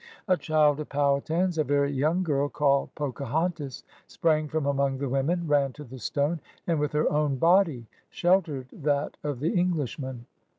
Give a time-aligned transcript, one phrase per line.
[0.27, 5.45] A child of Powhatan's, a very young girl called Pocahontas, sprang from among the women,
[5.47, 10.25] ran to the stone, and with her own body sheltered that of the Englishman.